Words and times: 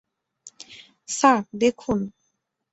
Sir, 1.09 1.39
দেখুন! 1.53 1.99